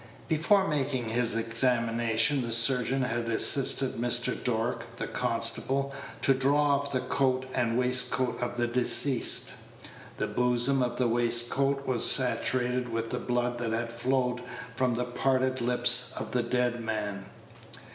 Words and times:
Before 0.27 0.67
making 0.67 1.09
his 1.09 1.35
examination, 1.35 2.41
the 2.41 2.51
surgeon 2.51 3.03
had 3.03 3.29
assisted 3.29 3.97
Mr. 3.97 4.33
Dork, 4.43 4.95
the 4.97 5.05
constable, 5.05 5.93
to 6.23 6.33
draw 6.33 6.75
off 6.75 6.91
the 6.91 7.01
coat 7.01 7.45
and 7.53 7.77
waistcoat 7.77 8.41
of 8.41 8.57
the 8.57 8.65
deceased. 8.65 9.51
The 10.17 10.25
bosom 10.25 10.81
of 10.81 10.95
the 10.95 11.07
waistcoat 11.07 11.85
was 11.85 12.03
saturated 12.09 12.89
with 12.89 13.11
the 13.11 13.19
blood 13.19 13.59
that 13.59 13.73
had 13.73 13.93
flowed 13.93 14.41
from 14.75 14.95
the 14.95 15.05
parted 15.05 15.61
lips 15.61 16.13
of 16.17 16.31
the 16.31 16.41
dead 16.41 16.83
man. 16.83 17.25